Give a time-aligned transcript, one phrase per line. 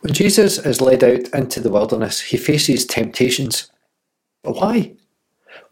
[0.00, 3.70] When Jesus is led out into the wilderness, he faces temptations.
[4.42, 4.94] But why?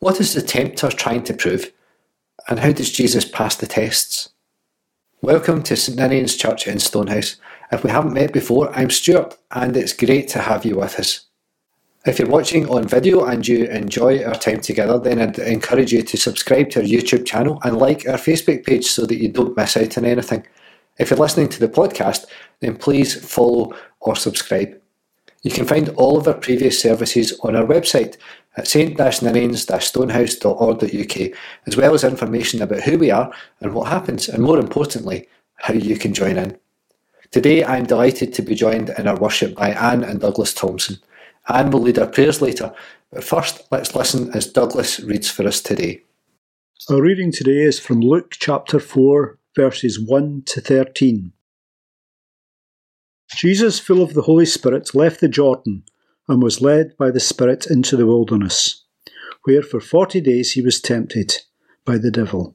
[0.01, 1.73] What is the tempter trying to prove?
[2.47, 4.29] And how does Jesus pass the tests?
[5.23, 7.37] Welcome to St Ninian's Church in Stonehouse.
[7.73, 11.25] If we haven't met before, I'm Stuart, and it's great to have you with us.
[12.05, 16.03] If you're watching on video and you enjoy our time together, then I'd encourage you
[16.03, 19.57] to subscribe to our YouTube channel and like our Facebook page so that you don't
[19.57, 20.47] miss out on anything.
[20.99, 22.25] If you're listening to the podcast,
[22.61, 24.81] then please follow or subscribe.
[25.43, 28.17] You can find all of our previous services on our website
[28.57, 34.59] at st-ninians-stonehouse.org.uk, as well as information about who we are and what happens, and more
[34.59, 36.59] importantly, how you can join in.
[37.31, 40.97] Today, I am delighted to be joined in our worship by Anne and Douglas Thompson.
[41.49, 42.75] Anne will lead our prayers later,
[43.13, 46.03] but first, let's listen as Douglas reads for us today.
[46.91, 51.33] Our reading today is from Luke chapter 4, verses 1 to 13.
[53.35, 55.83] Jesus, full of the Holy Spirit, left the Jordan
[56.29, 58.85] and was led by the Spirit into the wilderness,
[59.43, 61.39] where for forty days he was tempted
[61.85, 62.55] by the devil.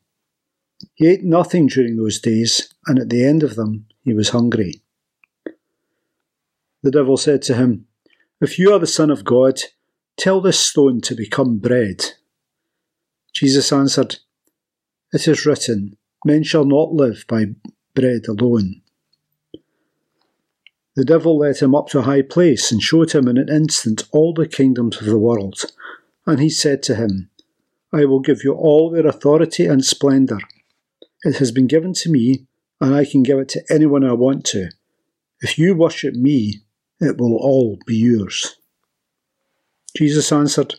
[0.94, 4.82] He ate nothing during those days, and at the end of them he was hungry.
[6.84, 7.86] The devil said to him,
[8.40, 9.60] If you are the Son of God,
[10.16, 12.14] tell this stone to become bread.
[13.34, 14.20] Jesus answered,
[15.12, 17.48] It is written, Men shall not live by
[17.96, 18.82] bread alone.
[20.96, 24.08] The devil led him up to a high place and showed him in an instant
[24.12, 25.62] all the kingdoms of the world.
[26.26, 27.30] And he said to him,
[27.92, 30.40] I will give you all their authority and splendour.
[31.24, 32.46] It has been given to me,
[32.80, 34.70] and I can give it to anyone I want to.
[35.42, 36.62] If you worship me,
[37.00, 38.56] it will all be yours.
[39.98, 40.76] Jesus answered,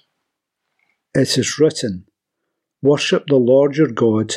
[1.15, 2.07] It is written,
[2.83, 4.37] Worship the Lord your God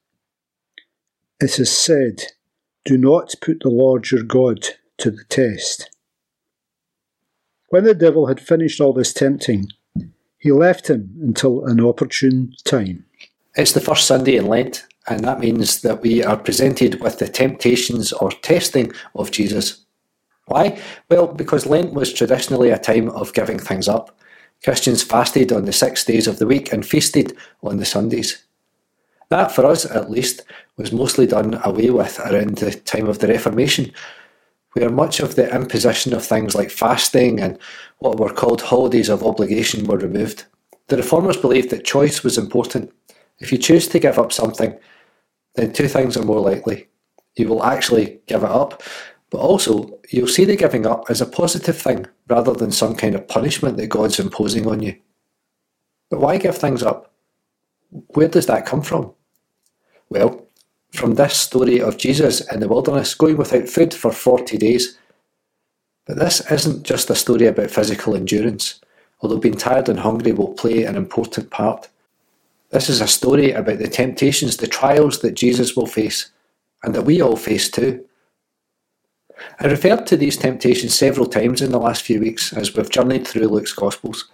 [1.41, 2.21] it is said,
[2.85, 4.67] Do not put the Lord your God
[4.99, 5.89] to the test.
[7.69, 9.67] When the devil had finished all this tempting,
[10.37, 13.05] he left him until an opportune time.
[13.55, 17.27] It's the first Sunday in Lent, and that means that we are presented with the
[17.27, 19.85] temptations or testing of Jesus.
[20.45, 20.79] Why?
[21.09, 24.17] Well, because Lent was traditionally a time of giving things up.
[24.63, 28.43] Christians fasted on the six days of the week and feasted on the Sundays.
[29.31, 30.41] That, for us at least,
[30.75, 33.93] was mostly done away with around the time of the Reformation,
[34.73, 37.57] where much of the imposition of things like fasting and
[37.99, 40.43] what were called holidays of obligation were removed.
[40.89, 42.91] The Reformers believed that choice was important.
[43.39, 44.77] If you choose to give up something,
[45.55, 46.89] then two things are more likely.
[47.37, 48.83] You will actually give it up,
[49.29, 53.15] but also you'll see the giving up as a positive thing rather than some kind
[53.15, 54.97] of punishment that God's imposing on you.
[56.09, 57.13] But why give things up?
[58.09, 59.13] Where does that come from?
[60.11, 60.45] Well,
[60.91, 64.97] from this story of Jesus in the wilderness going without food for 40 days.
[66.05, 68.81] But this isn't just a story about physical endurance,
[69.21, 71.87] although being tired and hungry will play an important part.
[72.71, 76.29] This is a story about the temptations, the trials that Jesus will face,
[76.83, 78.03] and that we all face too.
[79.61, 83.25] I referred to these temptations several times in the last few weeks as we've journeyed
[83.25, 84.27] through Luke's Gospels.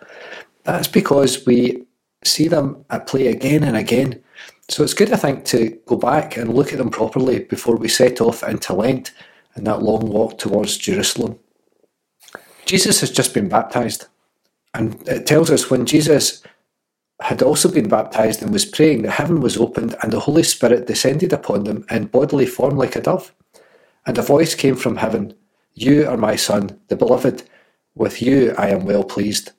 [0.64, 1.87] That's because we
[2.24, 4.24] see them at play again and again
[4.70, 7.88] so it's good, I think, to go back and look at them properly before we
[7.88, 9.14] set off into Lent
[9.56, 11.40] and that long walk towards Jerusalem.
[12.66, 14.08] Jesus has just been baptized,
[14.74, 16.44] and it tells us when Jesus
[17.22, 20.86] had also been baptized and was praying that heaven was opened and the Holy Spirit
[20.86, 23.34] descended upon them in bodily form like a dove.
[24.06, 25.34] And a voice came from heaven
[25.74, 27.44] You are my Son, the beloved.
[27.96, 29.52] With you I am well pleased.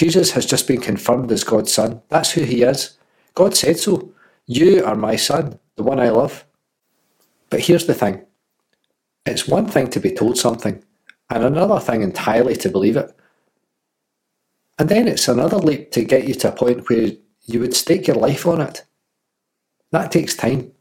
[0.00, 2.00] Jesus has just been confirmed as God's Son.
[2.08, 2.96] That's who he is.
[3.34, 4.14] God said so.
[4.46, 6.46] You are my son, the one I love.
[7.50, 8.24] But here's the thing
[9.26, 10.82] it's one thing to be told something,
[11.28, 13.14] and another thing entirely to believe it.
[14.78, 17.10] And then it's another leap to get you to a point where
[17.44, 18.86] you would stake your life on it.
[19.90, 20.72] That takes time.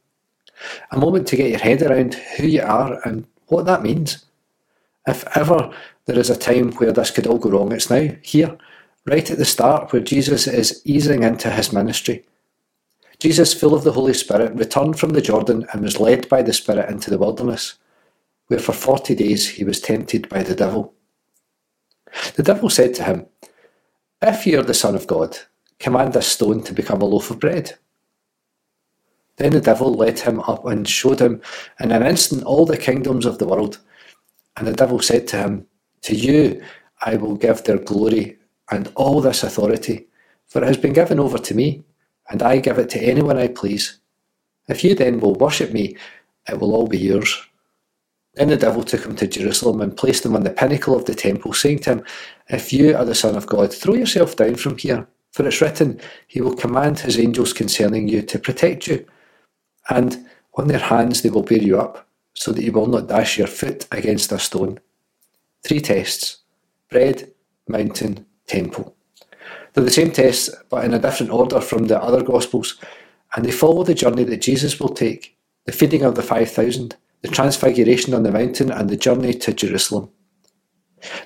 [0.92, 4.24] A moment to get your head around who you are and what that means.
[5.06, 5.74] If ever
[6.06, 8.58] there is a time where this could all go wrong, it's now, here,
[9.06, 12.26] right at the start, where Jesus is easing into his ministry.
[13.20, 16.54] Jesus, full of the Holy Spirit, returned from the Jordan and was led by the
[16.54, 17.76] Spirit into the wilderness,
[18.48, 20.94] where for forty days he was tempted by the devil.
[22.36, 23.26] The devil said to him,
[24.22, 25.38] If you are the Son of God,
[25.80, 27.78] command this stone to become a loaf of bread.
[29.38, 31.42] Then the devil led him up and showed him
[31.80, 33.80] in an instant all the kingdoms of the world.
[34.58, 35.68] And the devil said to him,
[36.04, 36.64] To you
[37.02, 38.39] I will give their glory
[38.72, 40.08] and all this authority,
[40.48, 41.84] for it has been given over to me,
[42.30, 44.00] and I give it to anyone I please.
[44.68, 45.98] If you then will worship me,
[46.48, 47.42] it will all be yours.
[48.36, 51.16] Then the devil took him to Jerusalem and placed him on the pinnacle of the
[51.16, 52.06] temple, saying to him,
[52.48, 56.00] If you are the Son of God, throw yourself down from here, for it's written,
[56.28, 59.06] He will command His angels concerning you to protect you,
[59.90, 60.26] and
[60.56, 63.48] on their hands they will bear you up, so that you will not dash your
[63.48, 64.80] foot against a stone.
[65.64, 66.38] Three tests
[66.90, 67.32] bread,
[67.68, 68.96] mountain, temple.
[69.74, 72.78] They're the same tests, but in a different order from the other Gospels,
[73.36, 77.28] and they follow the journey that Jesus will take the feeding of the 5,000, the
[77.28, 80.10] transfiguration on the mountain, and the journey to Jerusalem.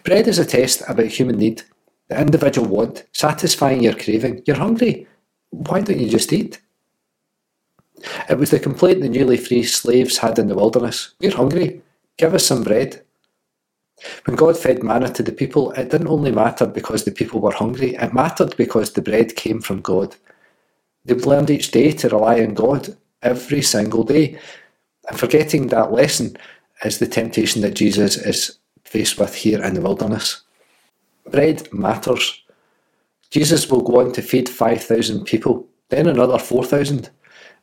[0.04, 1.64] Bread is a test about human need,
[2.10, 4.44] the individual want, satisfying your craving.
[4.46, 5.08] You're hungry.
[5.50, 6.62] Why don't you just eat?
[8.30, 11.16] It was the complaint the newly free slaves had in the wilderness.
[11.22, 11.82] We're hungry.
[12.18, 13.02] Give us some bread.
[14.26, 17.54] When God fed manna to the people, it didn't only matter because the people were
[17.54, 20.16] hungry, it mattered because the bread came from God.
[21.06, 24.40] They learned each day to rely on God every single day.
[25.10, 26.38] And forgetting that lesson
[26.84, 30.42] is the temptation that Jesus is faced with here in the wilderness.
[31.30, 32.42] Bread matters.
[33.32, 37.10] Jesus will go on to feed 5,000 people, then another 4,000.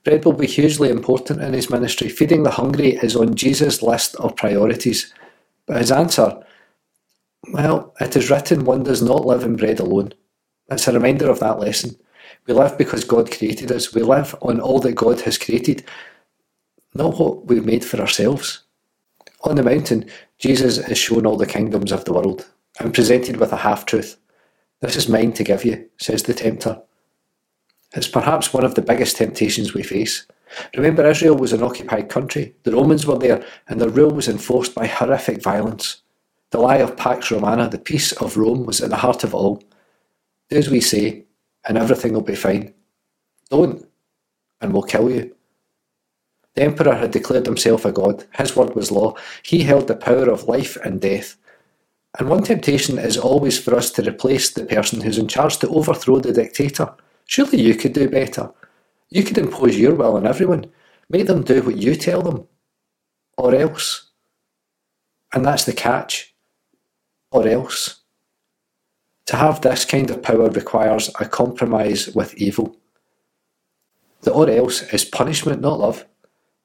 [0.04, 2.08] Bread will be hugely important in his ministry.
[2.08, 5.12] Feeding the hungry is on Jesus' list of priorities.
[5.70, 6.36] But his answer,
[7.52, 10.12] well, it is written one does not live in bread alone.
[10.68, 11.94] It's a reminder of that lesson.
[12.48, 13.94] We live because God created us.
[13.94, 15.84] We live on all that God has created,
[16.92, 18.64] not what we've made for ourselves.
[19.44, 22.48] On the mountain, Jesus is shown all the kingdoms of the world
[22.80, 24.16] and presented with a half truth.
[24.80, 26.82] This is mine to give you, says the tempter.
[27.92, 30.26] It's perhaps one of the biggest temptations we face.
[30.76, 32.54] Remember, Israel was an occupied country.
[32.64, 36.02] The Romans were there, and their rule was enforced by horrific violence.
[36.50, 39.62] The lie of Pax Romana, the peace of Rome, was at the heart of all.
[40.48, 41.24] Do as we say,
[41.68, 42.74] and everything will be fine.
[43.50, 43.86] Don't,
[44.60, 45.34] and we'll kill you.
[46.54, 48.24] The emperor had declared himself a god.
[48.36, 49.14] His word was law.
[49.44, 51.36] He held the power of life and death.
[52.18, 55.68] And one temptation is always for us to replace the person who's in charge, to
[55.68, 56.92] overthrow the dictator.
[57.26, 58.50] Surely you could do better.
[59.10, 60.70] You could impose your will on everyone,
[61.08, 62.46] make them do what you tell them,
[63.36, 64.10] or else.
[65.32, 66.34] And that's the catch.
[67.32, 68.00] Or else.
[69.26, 72.76] To have this kind of power requires a compromise with evil.
[74.22, 76.04] The or else is punishment, not love.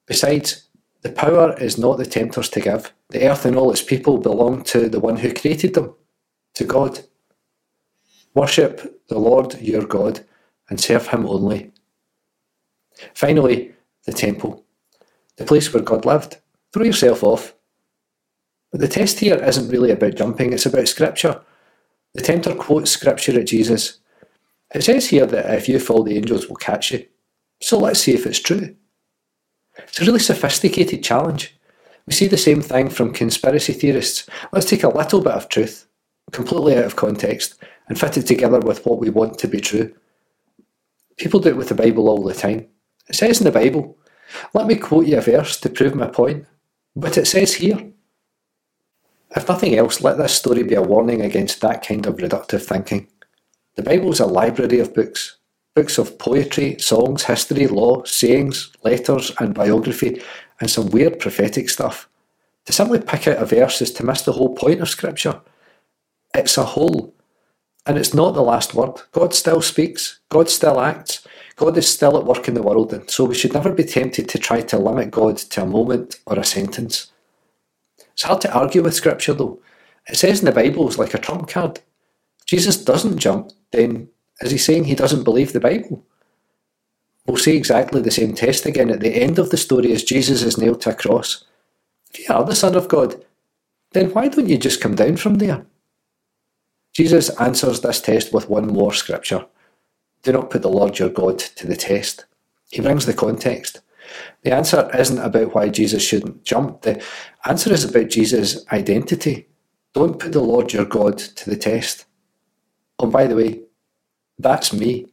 [0.08, 0.68] Besides,
[1.02, 2.92] the power is not the tempter's to give.
[3.10, 5.94] The earth and all its people belong to the one who created them,
[6.56, 7.02] to God.
[8.34, 10.26] Worship the Lord your God
[10.68, 11.72] and serve him only.
[13.14, 13.74] Finally,
[14.06, 14.64] the temple,
[15.38, 16.38] the place where God lived.
[16.74, 17.54] Throw yourself off.
[18.72, 21.42] But the test here isn't really about jumping, it's about scripture.
[22.14, 24.00] The tempter quotes scripture at Jesus.
[24.74, 27.06] It says here that if you fall, the angels will catch you.
[27.62, 28.76] So let's see if it's true.
[29.78, 31.58] It's a really sophisticated challenge.
[32.08, 34.28] We see the same thing from conspiracy theorists.
[34.52, 35.88] Let's take a little bit of truth,
[36.32, 37.56] completely out of context,
[37.88, 39.94] and fit it together with what we want to be true.
[41.18, 42.68] People do it with the Bible all the time.
[43.08, 43.98] It says in the Bible,
[44.54, 46.46] let me quote you a verse to prove my point,
[46.96, 47.92] but it says here.
[49.36, 53.08] If nothing else, let this story be a warning against that kind of reductive thinking.
[53.76, 55.38] The Bible is a library of books,
[55.76, 60.22] books of poetry, songs, history, law, sayings, letters, and biography,
[60.62, 62.08] and some weird prophetic stuff.
[62.66, 65.42] To simply pick out a verse is to miss the whole point of Scripture.
[66.34, 67.14] It's a whole,
[67.86, 69.02] and it's not the last word.
[69.12, 71.26] God still speaks, God still acts,
[71.56, 74.28] God is still at work in the world, and so we should never be tempted
[74.30, 77.12] to try to limit God to a moment or a sentence.
[78.14, 79.60] It's hard to argue with Scripture, though.
[80.08, 81.80] It says in the Bible it's like a trump card.
[82.46, 84.10] Jesus doesn't jump, then
[84.42, 86.04] is he saying he doesn't believe the Bible?
[87.26, 90.44] We'll see exactly the same test again at the end of the story as Jesus
[90.44, 91.44] is nailed to a cross.
[92.14, 93.24] If you are the Son of God,
[93.94, 95.66] then why don't you just come down from there?
[96.96, 99.46] Jesus answers this test with one more scripture.
[100.24, 102.26] Do not put the Lord your God to the test.
[102.72, 103.82] He brings the context.
[104.44, 106.84] The answer isn't about why Jesus shouldn't jump.
[106.84, 107.04] The
[107.46, 109.50] answer is about Jesus' identity.
[109.94, 112.06] Don't put the Lord your God to the test.
[112.98, 113.64] Oh, by the way,
[114.40, 115.08] that's me.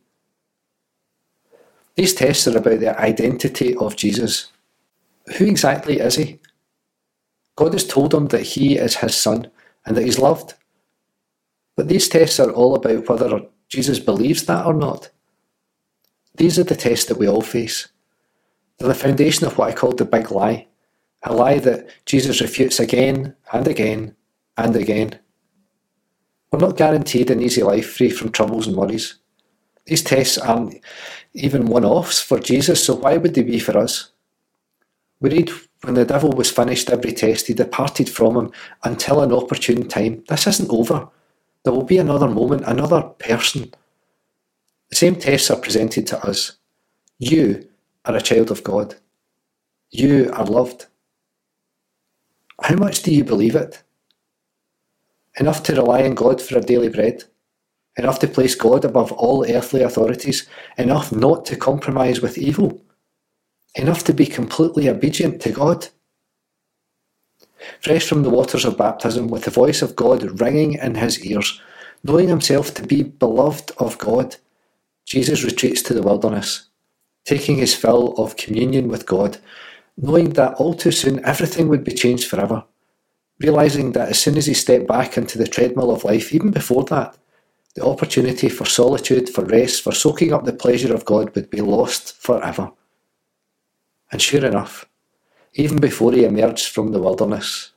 [1.97, 4.53] These tests are about the identity of Jesus.
[5.37, 6.39] Who exactly is he?
[7.57, 9.51] God has told him that he is his son
[9.85, 10.55] and that he's loved.
[11.76, 15.11] But these tests are all about whether Jesus believes that or not.
[16.37, 17.88] These are the tests that we all face.
[18.79, 20.67] They're the foundation of what I call the big lie,
[21.23, 24.17] a lie that Jesus refutes again and again
[24.57, 25.19] and again.
[26.50, 29.17] We're not guaranteed an easy life free from troubles and worries.
[29.87, 30.75] These tests aren't
[31.35, 34.11] even one offs for Jesus, so why would they be for us?
[35.21, 35.50] We read
[35.83, 38.52] when the devil was finished every test, he departed from him
[38.85, 40.25] until an opportune time.
[40.29, 41.09] This isn't over.
[41.64, 43.73] There will be another moment, another person.
[44.90, 46.59] The same tests are presented to us.
[47.19, 47.69] You
[48.04, 48.97] are a child of God.
[49.90, 50.87] You are loved.
[52.61, 53.83] How much do you believe it?
[55.38, 57.25] Enough to rely on God for our daily bread?
[57.97, 60.49] Enough to place God above all earthly authorities?
[60.78, 62.83] Enough not to compromise with evil?
[63.75, 65.88] Enough to be completely obedient to God?
[67.81, 71.61] Fresh from the waters of baptism, with the voice of God ringing in his ears,
[72.04, 74.37] knowing himself to be beloved of God,
[75.07, 76.69] Jesus retreats to the wilderness,
[77.25, 79.38] taking his fill of communion with God,
[79.97, 82.64] knowing that all too soon everything would be changed forever,
[83.40, 86.85] realizing that as soon as he stepped back into the treadmill of life, even before
[86.85, 87.16] that,
[87.75, 91.61] the opportunity for solitude, for rest, for soaking up the pleasure of God would be
[91.61, 92.71] lost forever.
[94.11, 94.87] And sure enough,
[95.54, 97.73] even before he emerged from the wilderness,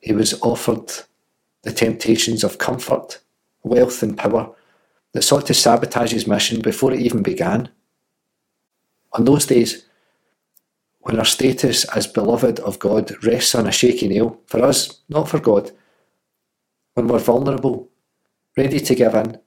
[0.00, 0.90] he was offered
[1.62, 3.20] the temptations of comfort,
[3.62, 4.54] wealth, and power
[5.12, 7.68] that sought to sabotage his mission before it even began.
[9.12, 9.86] On those days,
[11.00, 15.28] when our status as beloved of God rests on a shaky nail, for us, not
[15.28, 15.70] for God,
[16.94, 17.88] when we're vulnerable,
[18.56, 19.38] ready to give in,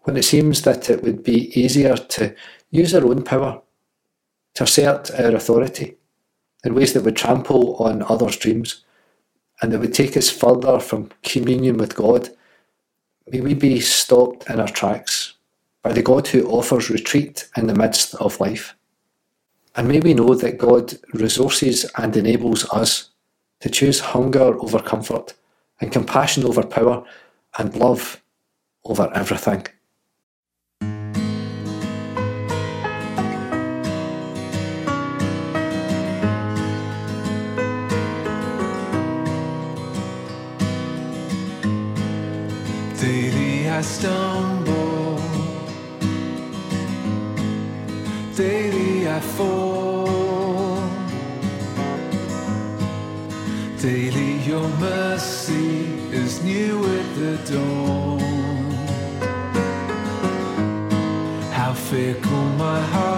[0.00, 2.34] when it seems that it would be easier to
[2.70, 3.62] use our own power,
[4.54, 5.96] to assert our authority,
[6.64, 8.84] in ways that would trample on others' dreams
[9.60, 12.30] and that would take us further from communion with God,
[13.28, 15.34] may we be stopped in our tracks
[15.82, 18.74] by the God who offers retreat in the midst of life.
[19.74, 23.10] And may we know that God resources and enables us
[23.60, 25.34] to choose hunger over comfort
[25.80, 27.04] and compassion over power
[27.58, 28.22] and love
[28.84, 29.66] over everything.
[43.82, 45.18] I stumble,
[48.36, 50.78] daily I fall.
[53.80, 58.20] Daily your mercy is new with the dawn.
[61.50, 63.11] How fickle my heart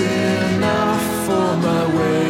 [0.00, 2.27] enough for my wayward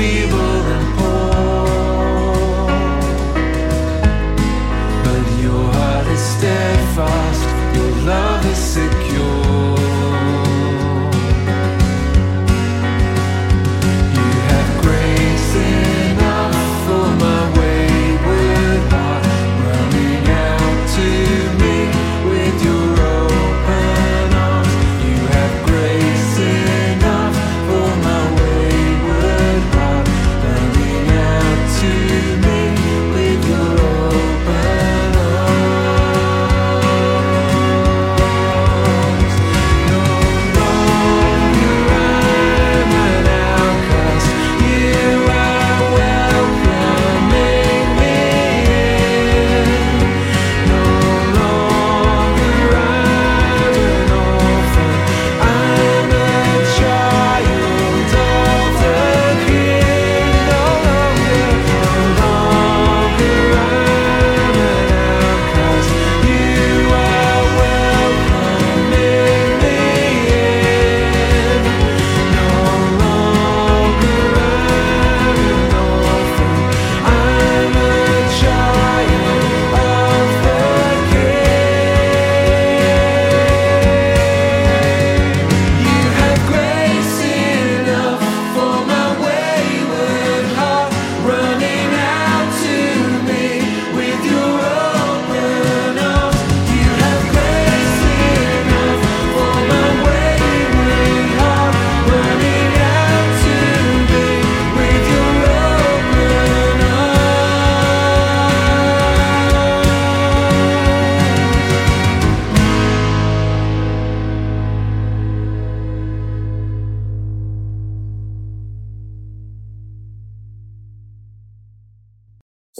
[0.00, 0.59] feeble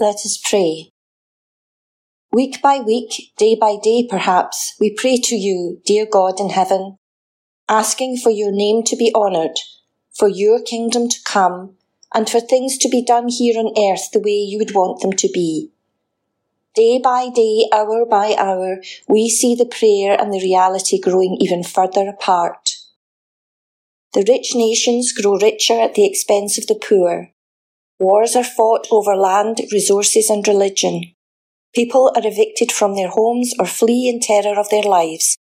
[0.01, 0.91] let us pray.
[2.33, 6.97] Week by week, day by day perhaps, we pray to you, dear God in heaven,
[7.69, 9.59] asking for your name to be honoured,
[10.17, 11.77] for your kingdom to come,
[12.15, 15.13] and for things to be done here on earth the way you would want them
[15.13, 15.71] to be.
[16.75, 21.63] Day by day, hour by hour, we see the prayer and the reality growing even
[21.63, 22.77] further apart.
[24.15, 27.33] The rich nations grow richer at the expense of the poor.
[28.01, 31.03] Wars are fought over land, resources, and religion.
[31.75, 35.37] People are evicted from their homes or flee in terror of their lives,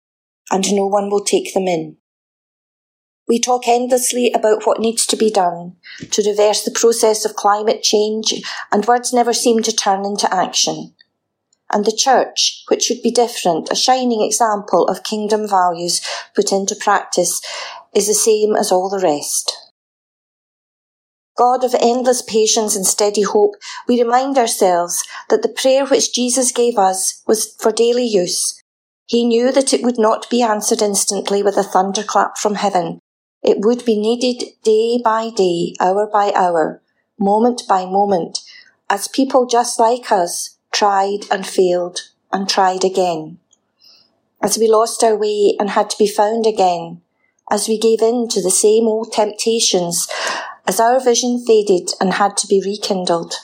[0.50, 1.98] and no one will take them in.
[3.28, 5.76] We talk endlessly about what needs to be done
[6.10, 8.32] to reverse the process of climate change,
[8.72, 10.94] and words never seem to turn into action.
[11.70, 16.00] And the church, which should be different, a shining example of kingdom values
[16.34, 17.42] put into practice,
[17.94, 19.65] is the same as all the rest.
[21.36, 23.54] God of endless patience and steady hope,
[23.86, 28.62] we remind ourselves that the prayer which Jesus gave us was for daily use.
[29.04, 33.00] He knew that it would not be answered instantly with a thunderclap from heaven.
[33.42, 36.82] It would be needed day by day, hour by hour,
[37.18, 38.40] moment by moment,
[38.90, 42.00] as people just like us tried and failed
[42.32, 43.38] and tried again.
[44.42, 47.02] As we lost our way and had to be found again,
[47.50, 50.08] as we gave in to the same old temptations,
[50.66, 53.34] as our vision faded and had to be rekindled.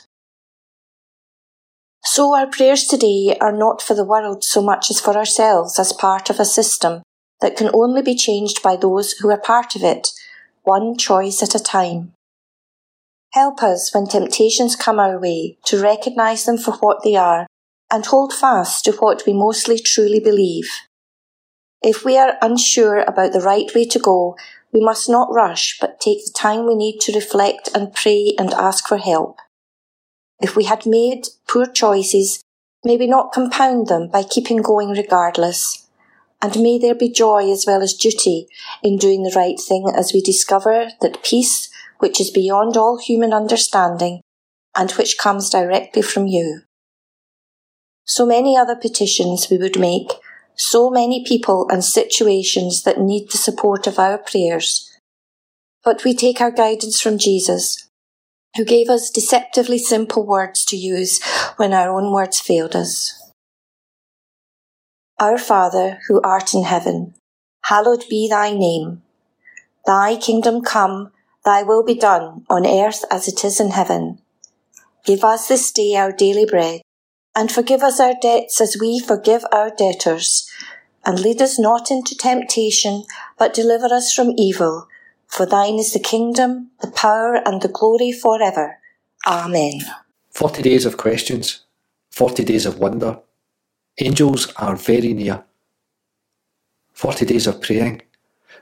[2.05, 5.93] So our prayers today are not for the world so much as for ourselves as
[5.93, 7.03] part of a system
[7.41, 10.09] that can only be changed by those who are part of it,
[10.63, 12.13] one choice at a time.
[13.33, 17.47] Help us when temptations come our way to recognise them for what they are
[17.91, 20.69] and hold fast to what we mostly truly believe.
[21.83, 24.37] If we are unsure about the right way to go,
[24.73, 28.53] we must not rush, but take the time we need to reflect and pray and
[28.55, 29.39] ask for help.
[30.41, 32.43] If we had made poor choices,
[32.85, 35.87] may we not compound them by keeping going regardless.
[36.41, 38.49] And may there be joy as well as duty
[38.83, 43.33] in doing the right thing as we discover that peace, which is beyond all human
[43.33, 44.23] understanding,
[44.75, 46.63] and which comes directly from you.
[48.05, 50.11] So many other petitions we would make
[50.55, 54.91] so many people and situations that need the support of our prayers.
[55.85, 57.89] But we take our guidance from Jesus,
[58.57, 61.23] who gave us deceptively simple words to use
[61.57, 63.19] when our own words failed us.
[65.19, 67.15] Our Father, who art in heaven,
[67.65, 69.03] hallowed be thy name.
[69.87, 71.13] Thy kingdom come,
[71.45, 74.19] thy will be done on earth as it is in heaven.
[75.05, 76.83] Give us this day our daily bread
[77.35, 80.49] and forgive us our debts as we forgive our debtors.
[81.05, 83.05] And lead us not into temptation,
[83.39, 84.87] but deliver us from evil.
[85.27, 88.79] For thine is the kingdom, the power, and the glory forever.
[89.27, 89.81] Amen.
[90.31, 91.65] Forty days of questions,
[92.11, 93.19] forty days of wonder.
[93.99, 95.45] Angels are very near.
[96.93, 98.03] Forty days of praying,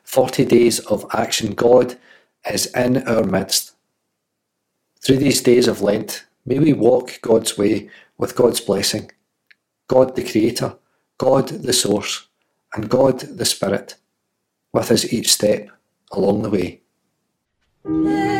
[0.02, 1.54] forty days of action.
[1.54, 1.98] God
[2.50, 3.72] is in our midst.
[5.02, 9.10] Through these days of Lent, may we walk God's way with God's blessing.
[9.88, 10.76] God the Creator,
[11.18, 12.28] God the Source,
[12.74, 13.96] and God the Spirit
[14.72, 15.68] with us each step
[16.12, 18.39] along the way.